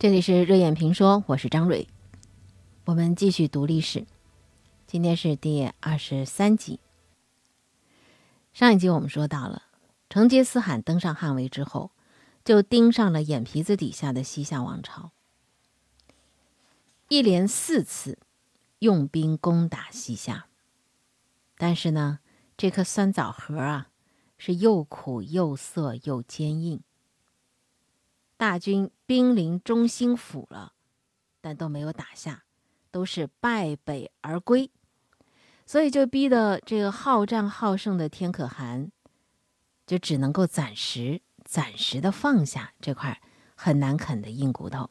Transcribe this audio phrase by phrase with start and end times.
[0.00, 1.88] 这里是热眼评说，我是张蕊。
[2.84, 4.06] 我们继续读历史，
[4.86, 6.78] 今天是第二十三集。
[8.52, 9.64] 上一集我们说到了，
[10.08, 11.90] 成吉思汗登上汗位之后，
[12.44, 15.10] 就盯上了眼皮子底下的西夏王朝，
[17.08, 18.20] 一连四次
[18.78, 20.46] 用兵攻打西夏。
[21.56, 22.20] 但是呢，
[22.56, 23.88] 这颗酸枣核啊，
[24.38, 26.80] 是又苦又涩又坚硬。
[28.38, 30.74] 大军兵临中兴府了，
[31.40, 32.44] 但都没有打下，
[32.92, 34.70] 都是败北而归，
[35.66, 38.92] 所以就逼得这个好战好胜的天可汗，
[39.84, 43.20] 就只能够暂时、暂时的放下这块
[43.56, 44.88] 很难啃的硬骨头。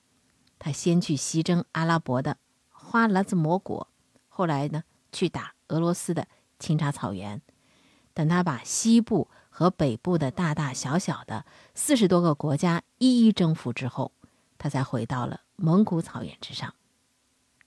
[0.59, 2.37] 他先去西征阿拉伯的
[2.69, 3.87] 花剌子模国，
[4.27, 6.27] 后来呢，去打俄罗斯的
[6.59, 7.41] 清查草原。
[8.13, 9.29] 等他把西部。
[9.57, 14.11] 和北部的大大小小的四十多个国家一一征服之后，
[14.59, 16.75] 他才回到了蒙古草原之上，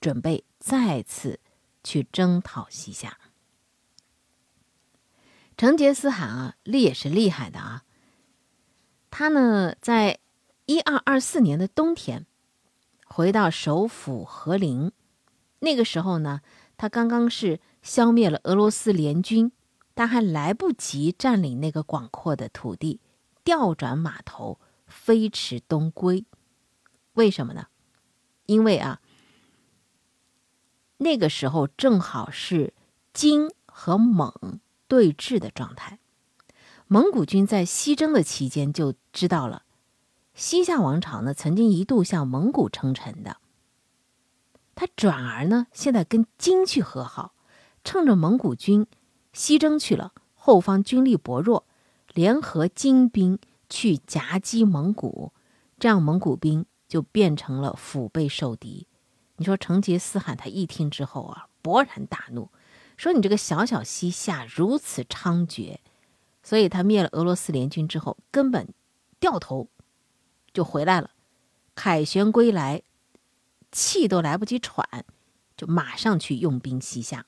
[0.01, 1.41] 准备再次
[1.83, 3.19] 去征讨西夏。
[5.57, 7.83] 成吉思汗啊，厉也是厉害的啊。
[9.11, 10.21] 他呢，在
[10.67, 12.25] 一二二四年的冬天，
[13.05, 14.93] 回到首府和林，
[15.59, 16.43] 那个时候呢，
[16.77, 19.51] 他刚刚是消灭了俄罗斯联军。
[20.01, 23.01] 他还来不及占领那个广阔的土地，
[23.45, 26.25] 调转马头飞驰东归。
[27.13, 27.67] 为什么呢？
[28.47, 29.03] 因为啊，
[30.97, 32.73] 那个时候正好是
[33.13, 35.99] 金和蒙对峙的状态。
[36.87, 39.65] 蒙古军在西征的期间就知道了，
[40.33, 43.37] 西夏王朝呢曾经一度向蒙古称臣的。
[44.75, 47.35] 他转而呢现在跟金去和好，
[47.85, 48.87] 趁着蒙古军。
[49.33, 51.67] 西征去了，后方军力薄弱，
[52.13, 55.33] 联合金兵去夹击蒙古，
[55.79, 58.87] 这样蒙古兵就变成了腹背受敌。
[59.37, 62.51] 你说成吉思汗他一听之后啊，勃然大怒，
[62.97, 65.79] 说你这个小小西夏如此猖獗，
[66.43, 68.69] 所以他灭了俄罗斯联军之后，根本
[69.19, 69.69] 掉头
[70.53, 71.13] 就回来了，
[71.75, 72.83] 凯旋归来，
[73.73, 75.07] 气都来不及喘，
[75.57, 77.25] 就马上去用兵西夏。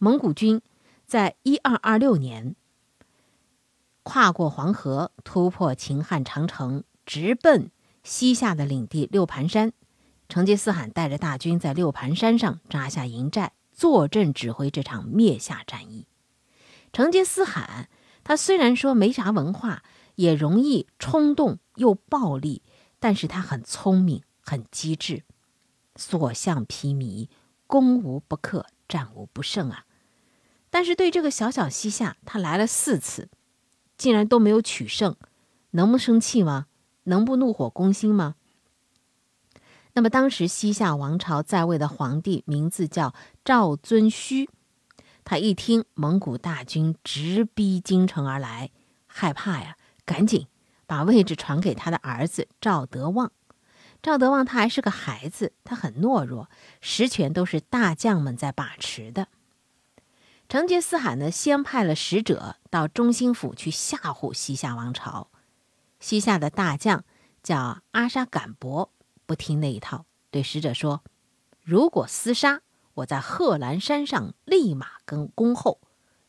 [0.00, 0.62] 蒙古军
[1.06, 2.54] 在一二二六年
[4.04, 7.70] 跨过黄河，突破秦汉长城，直奔
[8.04, 9.72] 西夏的领地六盘山。
[10.28, 16.06] 成吉思汗带着大军在六盘山上扎下营寨，坐镇指挥这场灭夏战役。
[16.92, 17.88] 成吉思汗
[18.22, 19.82] 他虽然说没啥文化，
[20.14, 22.62] 也容易冲动又暴力，
[23.00, 25.24] 但是他很聪明，很机智，
[25.96, 27.28] 所向披靡，
[27.66, 29.86] 攻无不克，战无不胜啊！
[30.70, 33.28] 但是对这个小小西夏，他来了四次，
[33.96, 35.16] 竟然都没有取胜，
[35.70, 36.66] 能不生气吗？
[37.04, 38.34] 能不怒火攻心吗？
[39.94, 43.14] 那么当时西夏王朝在位的皇帝名字叫
[43.44, 44.46] 赵遵顼，
[45.24, 48.70] 他一听蒙古大军直逼京城而来，
[49.06, 50.46] 害怕呀，赶紧
[50.86, 53.32] 把位置传给他的儿子赵德旺。
[54.00, 56.48] 赵德旺他还是个孩子，他很懦弱，
[56.80, 59.28] 实权都是大将们在把持的。
[60.48, 65.30] 成吉思汗呢，先派了使者到中兴府去吓唬西夏王朝。
[66.00, 67.04] 西夏的大将
[67.42, 68.90] 叫阿沙敢伯，
[69.26, 71.02] 不听那一套，对使者说
[71.60, 72.62] ：“如果厮杀，
[72.94, 75.82] 我在贺兰山上立马跟恭候，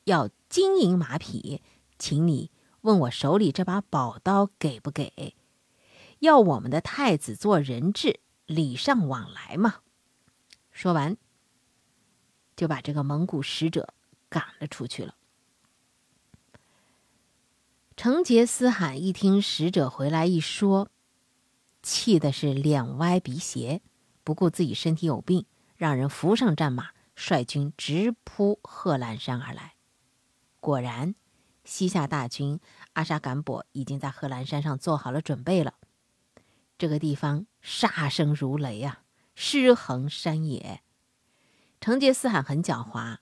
[0.03, 1.61] 要金银马匹，
[1.97, 2.51] 请你
[2.81, 5.37] 问我手里这把宝刀给不给？
[6.19, 9.75] 要我们的太子做人质，礼尚往来嘛。”
[10.73, 11.15] 说完，
[12.57, 13.93] 就把这个蒙古使者。
[14.29, 15.15] 赶了出去了。
[17.97, 20.89] 成吉思汗一听使者回来一说，
[21.83, 23.81] 气的是脸歪鼻斜，
[24.23, 25.45] 不顾自己身体有病，
[25.75, 29.73] 让人扶上战马，率军直扑贺兰山而来。
[30.61, 31.15] 果然，
[31.65, 32.61] 西夏大军
[32.93, 35.73] 阿沙敢伯已经在贺兰山上做好了准备了。
[36.77, 39.03] 这个地方杀声如雷啊，
[39.35, 40.81] 尸横山野。
[41.81, 43.17] 成吉思汗很狡猾。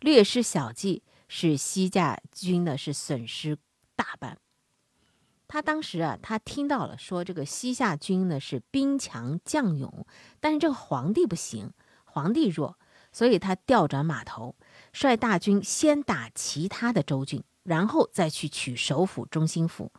[0.00, 3.58] 略施小计，使西夏军呢是损失
[3.96, 4.38] 大半。
[5.48, 10.06] 他当时啊，他听到了说这个西夏军呢是兵强将勇，
[10.40, 11.72] 但是这个皇帝不行，
[12.04, 12.78] 皇帝弱，
[13.12, 14.56] 所以他调转马头，
[14.92, 19.90] 率大军先打其他的州郡，然后再去取首府中心府。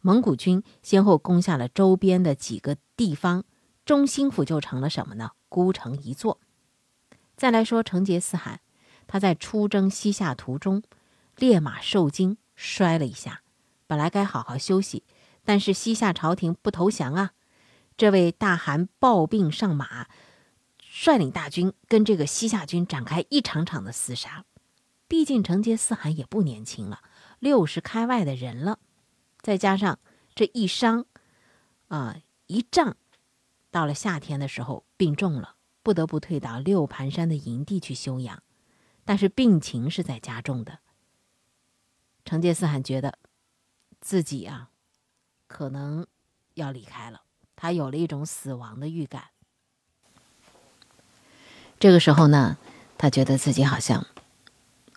[0.00, 3.44] 蒙古军先后攻下了周边的几个地方，
[3.84, 5.30] 中心府就成了什么呢？
[5.48, 6.40] 孤城一座。
[7.36, 8.60] 再来说成吉思汗。
[9.08, 10.84] 他在出征西夏途中，
[11.36, 13.42] 烈马受惊，摔了一下。
[13.88, 15.02] 本来该好好休息，
[15.44, 17.32] 但是西夏朝廷不投降啊！
[17.96, 20.06] 这位大汗抱病上马，
[20.78, 24.44] 率领大军跟这个西夏军展开一场场的厮杀。
[25.08, 27.00] 毕竟成吉思汗也不年轻了，
[27.38, 28.78] 六十开外的人了，
[29.40, 29.98] 再加上
[30.34, 31.06] 这一伤，
[31.88, 32.16] 啊
[32.46, 32.94] 一仗，
[33.70, 38.42] 到了夏天的时候病重了，不得不退到六盘山的营地去休养。
[39.08, 40.80] 但是病情是在加重的。
[42.26, 43.16] 成吉思汗觉得
[44.02, 44.68] 自己啊，
[45.46, 46.06] 可能
[46.52, 47.22] 要离开了。
[47.56, 49.22] 他有了一种死亡的预感。
[51.80, 52.58] 这个时候呢，
[52.98, 54.06] 他觉得自己好像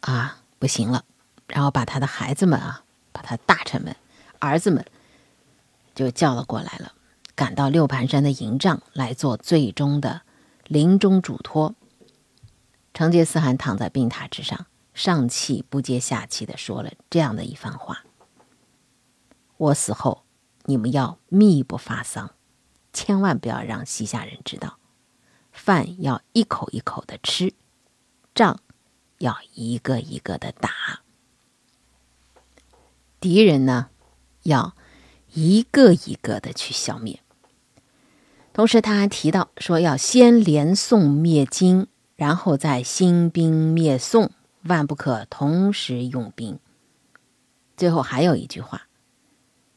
[0.01, 1.05] 啊不行了，
[1.47, 2.83] 然后把他的孩子们啊，
[3.13, 3.95] 把他大臣们、
[4.39, 4.85] 儿子们
[5.95, 6.91] 就叫了过来了，
[7.33, 10.23] 赶到六盘山的营帐来做最终的
[10.65, 11.73] 临终嘱托。
[12.93, 18.03] 成吉思汗躺在病榻之上，上气不接下气的说了这样的一番话
[19.57, 20.23] ：“我死后，
[20.65, 22.31] 你们要密不发丧。”
[22.93, 24.77] 千万不要让西夏人知道，
[25.53, 27.53] 饭要一口一口的吃，
[28.35, 28.59] 仗
[29.19, 30.99] 要一个一个的打，
[33.21, 33.89] 敌人呢
[34.43, 34.75] 要
[35.31, 37.21] 一个一个的去消灭。
[38.51, 41.87] 同时，他还提到说，要先连宋灭金，
[42.21, 44.29] 然后再兴兵灭宋，
[44.65, 46.59] 万不可同时用兵。
[47.75, 48.83] 最后还有一句话：“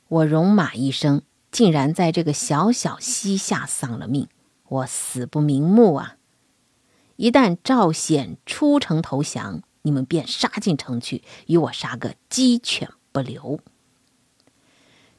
[0.08, 4.28] 我戎马一生。”竟然在这个小小西夏丧了命，
[4.68, 6.16] 我死不瞑目啊！
[7.16, 13.58] 一旦赵显出城投降，你们便杀进城去，与我杀个鸡犬不留。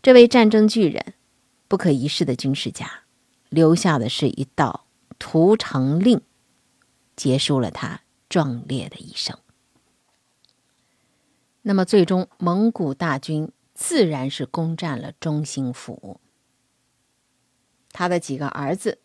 [0.04, 1.16] 这位战争巨人、
[1.68, 2.88] 不可一世的军事家，
[3.50, 4.86] 留下的是一道
[5.18, 6.22] 屠城令，
[7.16, 9.38] 结束了他壮烈的一生。
[11.62, 16.20] 那么，最终蒙古大军自然是攻占了中兴府。
[17.92, 19.00] 他的几个儿子，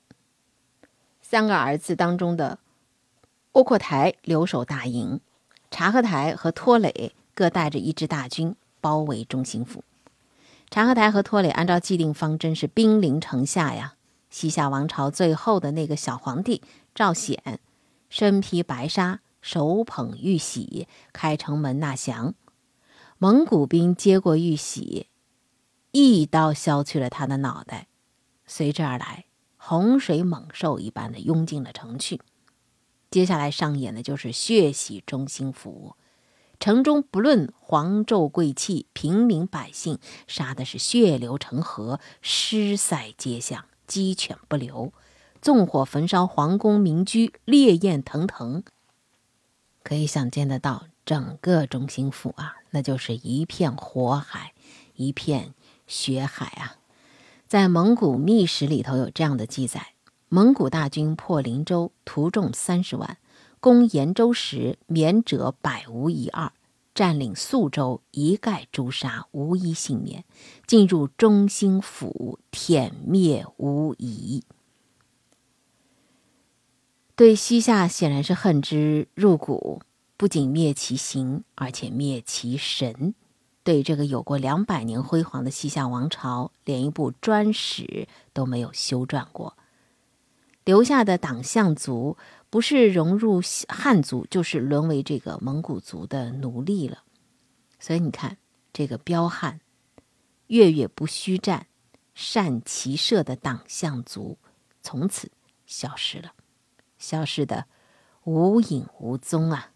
[1.23, 2.59] 三个儿子当中的
[3.53, 5.21] 窝阔台留守大营，
[5.71, 9.85] 察合台和拖累各带着一支大军包围中兴府。
[10.71, 13.95] 察合台和拖累按照既定方针是兵临城下呀。
[14.29, 16.63] 西夏王朝最后的那个小皇帝
[16.95, 17.59] 赵显，
[18.11, 22.35] 身披白纱，手捧玉玺，开城门纳降。
[23.17, 25.07] 蒙古兵接过玉玺，
[25.93, 27.87] 一刀削去了他的脑袋。
[28.47, 29.27] 随之而来，
[29.57, 32.21] 洪水猛兽一般的涌进了城去。
[33.11, 35.97] 接下来上演的就是血洗中兴府，
[36.59, 44.93] 城中不论皇胄贵戚、平民百姓，杀的是血流成河，尸塞街巷，鸡犬不留。
[45.43, 48.63] 纵火焚烧皇宫民居，烈焰腾腾。
[49.83, 54.53] 可以想见得到，整个中兴府啊，那就是一片火海，
[54.95, 55.55] 一片
[55.87, 56.77] 血海啊。
[57.49, 59.95] 在蒙古秘史里头有这样的记载：
[60.29, 63.17] 蒙古大军破灵州，徒众三十万；
[63.59, 66.53] 攻延州时，免者百无一二；
[66.95, 70.23] 占领宿州，一概诛杀，无一幸免；
[70.67, 74.45] 进入中兴府，殄灭无疑。
[77.21, 79.83] 对西夏显然是恨之入骨，
[80.17, 83.15] 不仅灭其形，而且灭其神。
[83.63, 89.59] 对这个有过两百年辉煌的西夏王朝，连一部专史都没有修撰过，
[90.65, 92.17] 留下的党项族
[92.49, 97.03] 不是融入汉族，就是沦为这个蒙古族的奴隶了。
[97.79, 98.39] 所以你看，
[98.73, 99.61] 这个彪悍、
[100.47, 101.67] 月月不虚战、
[102.15, 104.39] 善骑射的党项族，
[104.81, 105.31] 从此
[105.67, 106.33] 消失了，
[107.01, 107.67] 消失的
[108.23, 109.73] 无影无踪啊！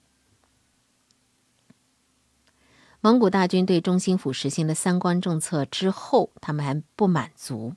[3.00, 7.74] 蒙古大军对中兴府实行了三关政策之后，他们还不满足，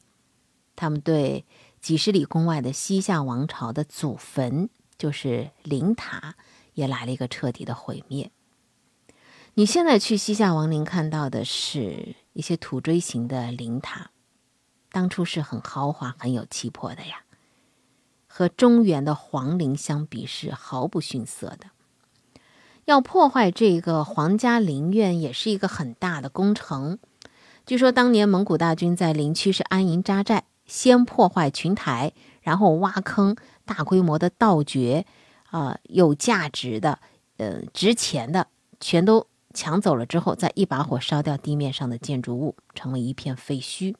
[0.75, 1.45] 他们对
[1.81, 6.35] 几十里宫外的西夏王朝的祖坟，就是灵塔，
[6.75, 8.31] 也来了一个彻底的毁灭。
[9.55, 14.11] 你现在去西夏王陵看到的是一些土锥形的灵塔，
[14.91, 17.23] 当初是很豪华、很有气魄的呀，
[18.37, 21.71] 和中原的皇陵相比是毫不逊色的。
[22.85, 26.99] 要破坏这个皇家陵苑也是一个很大的工程。
[27.65, 35.07] 据说当年蒙古大军在陵区是安营扎寨，先破坏群台，然后挖坑，大规模的盗掘，
[35.49, 36.99] 啊，有价值的、
[37.37, 38.45] 呃，值钱的，
[38.79, 39.25] 全都
[39.55, 43.95] 抢走了之后，再一把火烧掉地面上的建筑物，成为一片废墟。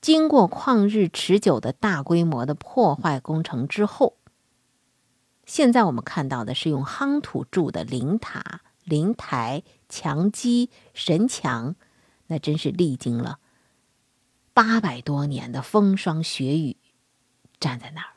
[0.00, 4.16] 经过旷日持久的大规模的破坏工程之后。
[5.46, 11.74] 现在我们看到的是用夯土筑的陵塔、灵台、墙基、神墙，
[12.28, 13.40] 那真是历经了
[14.54, 16.76] 八百多年的风霜雪雨
[17.58, 18.12] 站在那儿，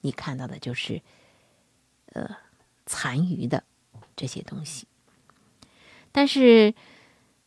[0.00, 1.00] 你看到的就是
[2.12, 2.36] 呃
[2.86, 3.62] 残余的
[4.16, 4.88] 这些东西。
[6.10, 6.74] 但是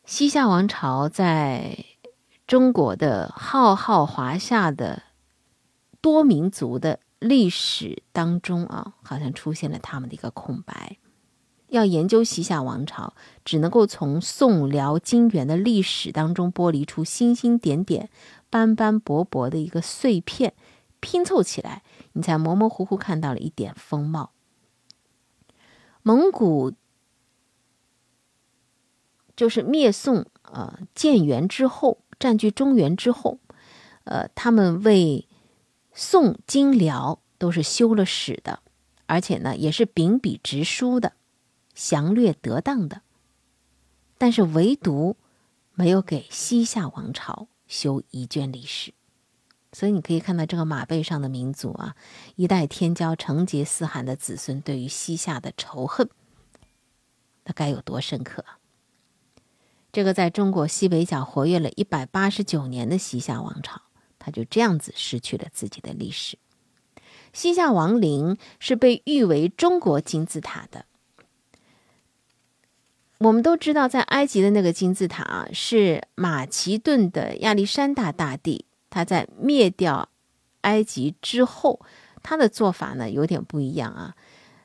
[0.05, 1.83] 西夏王朝在
[2.47, 5.03] 中国的浩浩华夏的
[5.99, 10.97] 多民族的历史当中啊，好像出现了他们的一个空白。
[11.67, 13.13] 要研究西夏王朝，
[13.43, 18.09] 只能够从宋辽金元的历史当中剥离出星星点点、
[18.49, 20.53] 斑斑驳驳的一个碎片，
[21.01, 24.31] 拼凑起来，你才模模糊糊看到了一点风貌。
[26.01, 26.71] 蒙古
[29.35, 33.39] 就是灭宋，呃，建元之后，占据中原之后，
[34.03, 35.27] 呃，他们为
[35.93, 38.59] 宋、金、辽都是修了史的，
[39.05, 41.13] 而且呢，也是秉笔直书的。
[41.75, 43.03] 详略得当的，
[44.17, 45.15] 但是唯独
[45.75, 48.95] 没有给西夏王朝修一卷历史，
[49.71, 51.95] 所以你可以看到这个马背上的民族啊，
[52.35, 56.09] 一代天骄成吉思汗的子孙对于西夏的仇恨，
[57.43, 58.43] 那该有多深刻？
[59.97, 63.81] 这个在中国西北角活跃了一百八十九年的西夏王朝，
[64.19, 66.37] 他就这样子失去了自己的历史。
[67.33, 70.85] 西夏王陵是被誉为中国金字塔的。
[73.17, 80.09] 我们都知道，在埃及的那个金字塔啊，是马其顿的亚历山大大帝，他在灭掉
[80.61, 81.81] 埃及之后，
[82.21, 84.15] 他的做法呢有点不一样啊。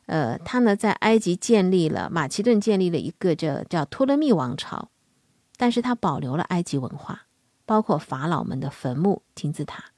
[0.04, 4.90] 呃，他呢在埃及建立了马其顿建立了一个叫叫托勒密王朝，
[5.62, 7.28] 但是它保留了埃及文化，
[7.64, 9.92] 包括法老们的坟墓、金字塔。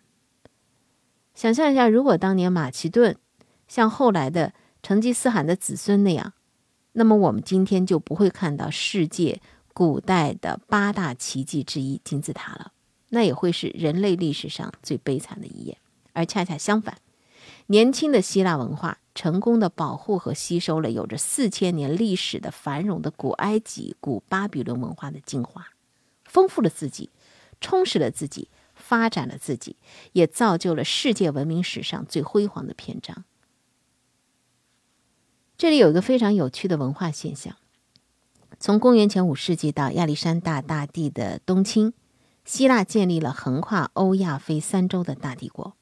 [1.35, 3.17] 想象一下，如果当年马其顿
[3.67, 4.53] 像后来的
[4.83, 6.35] 成吉思汗的子孙那样。
[6.93, 9.41] 那么我们今天就不会看到世界
[9.73, 12.73] 古代的八大奇迹之一金字塔了，
[13.09, 15.79] 那也会是人类历史上最悲惨的一页。
[16.13, 16.99] 而恰恰相反，
[17.67, 25.69] 年轻的希腊文化成功的保护和吸收了有着四千年历史的繁荣的古埃及、古巴比伦文化的精华，
[26.25, 27.09] 丰富了自己，
[27.61, 29.77] 充实了自己，发展了自己，
[30.13, 33.25] 也造就了世界文明史上最辉煌的篇章。
[35.57, 37.57] 这里有一个非常有趣的文化现象：
[38.61, 41.95] 从公元前五世纪到亚历山大大帝的东侵，
[42.45, 45.75] 希腊建立了横跨欧亚非三洲的大帝国。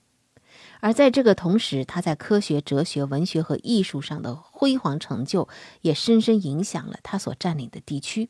[0.82, 5.48] 而在这个同时，他在科学、哲学、文学和艺术上的辉煌成就，
[5.80, 8.28] 也深深影响了他所占领的地区。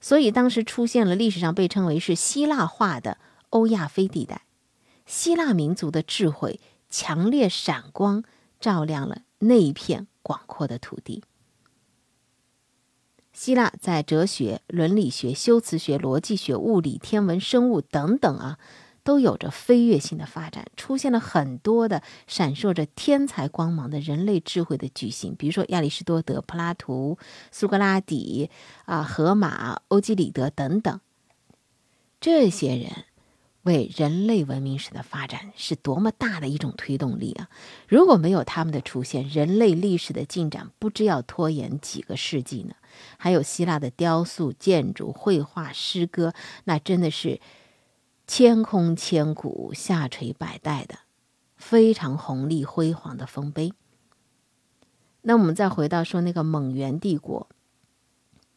[0.00, 3.18] 所以，当时出现了历史上被称为是希腊化的
[3.50, 4.42] 欧亚非地带。
[5.06, 6.58] 希腊民族的智慧
[6.90, 8.24] 强烈闪光，
[8.58, 10.08] 照亮了那一片。
[10.24, 11.24] 广阔的土地。
[13.32, 18.56] 希腊在哲学、伦理学、修辞学、逻辑学、物理、天文、生物等等啊，
[19.04, 27.18] 都有着飞跃性的发展，出现了很多的闪烁着天才光芒的人类智慧的巨星，比如说亚里士多德、柏拉图、
[27.50, 28.50] 苏格拉底
[28.84, 31.00] 啊、荷马、欧几里德等等，
[32.20, 33.04] 这些人。
[33.64, 37.48] 为人类文明史的发展是多么大的一种推动力啊！
[37.86, 42.74] 如果没有他们的出现，人类历史的进展不知要拖延几个世纪呢。
[43.18, 47.40] 还有希腊的雕塑、建筑、绘画、诗歌，那真的是
[48.34, 51.00] 千空千古、下垂百代的
[51.54, 53.74] 非常宏丽辉煌的丰碑。
[55.20, 57.46] 那我们再回到说那个蒙元帝国，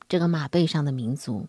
[0.07, 1.47] 这个马背上的民族，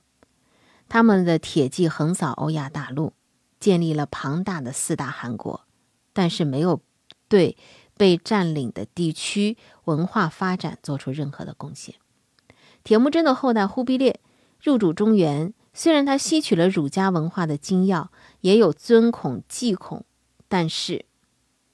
[0.89, 3.13] 他们的铁骑横扫欧亚大陆。
[3.61, 5.65] 建立了庞大的四大汗国，
[6.13, 6.81] 但是没有
[7.29, 7.57] 对
[7.97, 11.95] 被占领的地区文化发展做出任何的贡献。
[12.83, 14.19] 铁木真的后代忽必烈
[14.61, 20.05] 入主中原，虽然他吸取了儒家文化的精要，也有尊孔祭孔，
[20.49, 21.05] 但是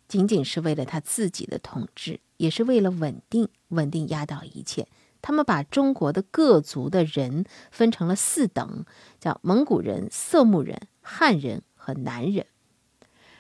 [0.09, 4.89] 仅仅是为了他自己的统治，也是为了稳定，稳定压倒一切。
[5.23, 8.85] 他们把中国的各族的人分成了四等，
[9.21, 11.63] 叫蒙古人、色目人、汉人。
[11.85, 12.47] 和男人，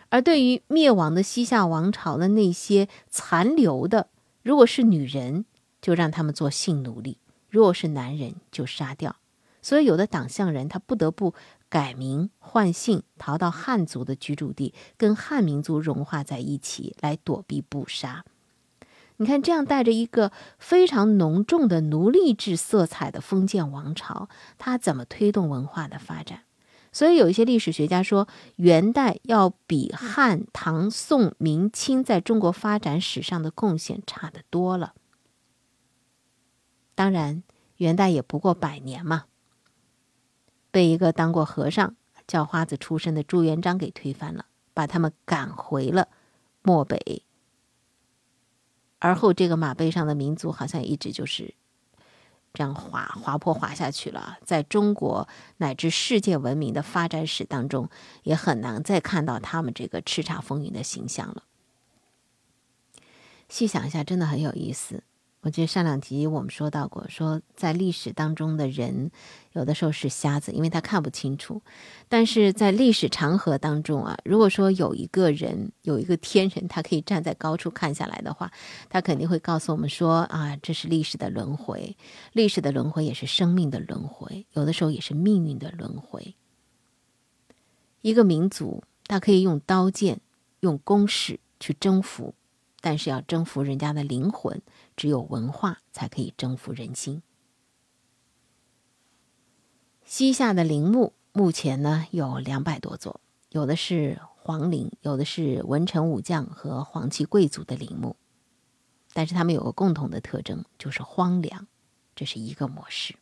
[0.08, 4.08] 而对于灭亡的西夏王朝的那些残留的，
[4.42, 5.44] 如果是女人，
[5.80, 9.14] 就让他们做性奴隶；如果是男人，就杀掉。
[9.62, 11.34] 所以，有的党项人他不得不
[11.68, 18.24] 改名换姓，逃到汉族的居住地，跟汉民族融化在一起，来躲避捕杀。
[19.18, 24.28] 你看，这样带着一个非常浓重的奴隶制色彩的封建王朝，
[24.58, 26.42] 它怎么推动文化的发展？
[26.90, 28.26] 所以有一些历史学家说，
[28.56, 34.92] 元代要比汉、唐、宋、明清在中国发展史上的贡献差得多了。
[36.94, 37.44] 当然，
[37.76, 39.24] 元代也不过百年嘛，
[40.72, 41.94] 被一个当过和尚、
[42.26, 46.08] 叫花子出身的朱元璋给推翻了，把他们赶回了
[46.62, 47.22] 漠北。
[48.98, 51.54] 而后，这个马背上的民族好像一直就是
[52.54, 54.38] 这样滑滑坡滑下去了。
[54.44, 57.90] 在中国乃至世界文明的发展史当中，
[58.22, 61.42] 也很难再看到他们这个叱咤风云的形象了。
[63.48, 65.02] 细想一下，真的很有意思。
[65.42, 69.10] 我记得上两集我们说到过，说在历史当中的人，
[69.54, 71.60] 有的时候是瞎子，因为他看不清楚；
[72.08, 78.52] 但是在历史长河当中啊，如果说有一个人，有一个天人，他可以站在高处看下来的话，
[78.88, 81.96] 他肯定会告诉我们说啊，这是历史的轮回，
[82.32, 86.36] 历史的轮回也是生命的轮回，有的时候也是命运的轮回。
[88.00, 90.20] 一个民族，他可以用刀剑、
[90.60, 92.32] 用攻势去征服。
[92.84, 94.60] 但是要征服人家的灵魂，
[94.96, 97.22] 只有文化才可以征服人心。
[100.04, 103.20] 西夏的陵墓目前呢有两百多座，
[103.50, 108.16] 有的是皇陵，有的是文臣武将和皇戚贵族的陵墓，
[109.12, 111.68] 但是他们有个共同的特征，就是荒凉，
[112.16, 113.14] 这是一个模式。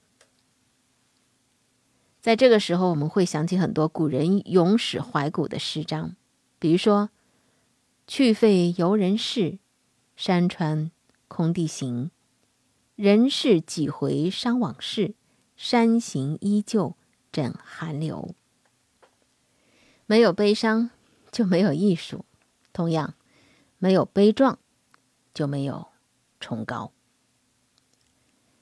[2.23, 6.17] 在这个时候，我们会想起很多古人咏史怀古的诗章，
[6.59, 7.11] 比如说。
[8.13, 9.61] 去废游人世，
[10.17, 10.91] 山川
[11.29, 12.11] 空地行。
[12.97, 15.15] 人世几回伤往事，
[15.57, 16.97] 山形依旧
[17.31, 18.35] 枕寒流。
[20.07, 20.91] 没有悲伤，
[21.31, 22.25] 就没有艺术；
[22.73, 23.15] 同样，
[23.79, 24.59] 没有悲壮，
[25.33, 25.87] 就没有
[26.41, 26.91] 崇高。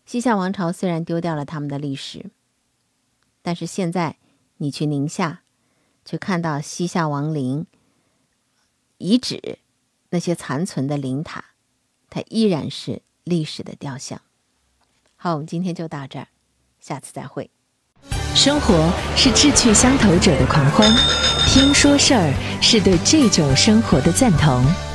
[0.05, 2.31] 西夏王朝虽然丢掉了他们的历史，
[3.41, 4.19] 但是现在
[4.59, 5.43] 你去宁夏，
[6.05, 7.67] 去看到西夏王陵。
[8.99, 9.59] 遗址，
[10.11, 11.45] 那些残存的灵塔，
[12.11, 14.21] 它依然是历史的雕像。
[15.17, 16.29] 好，我们今天就到这儿，
[16.81, 17.51] 下次再会。
[18.35, 20.89] 生活是志趣相投者的狂欢，
[21.49, 24.88] 听说事儿是对这种生活的赞同。